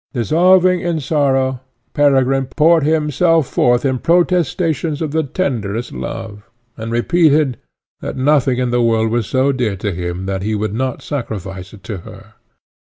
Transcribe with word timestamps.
Dissolving 0.13 0.79
in 0.79 0.99
sorrow, 0.99 1.59
Peregrine 1.93 2.47
poured 2.47 2.81
himself 2.81 3.47
forth 3.47 3.85
in 3.85 3.99
protestations 3.99 4.99
of 4.99 5.11
the 5.11 5.21
tenderest 5.21 5.91
love, 5.91 6.41
and 6.75 6.91
repeated, 6.91 7.59
that 7.99 8.17
nothing 8.17 8.57
in 8.57 8.71
the 8.71 8.81
world 8.81 9.11
was 9.11 9.27
so 9.27 9.51
dear 9.51 9.75
to 9.75 9.93
him 9.93 10.25
that 10.25 10.41
he 10.41 10.55
would 10.55 10.73
not 10.73 11.03
sacrifice 11.03 11.71
it 11.71 11.83
to 11.83 11.97
her. 11.97 12.33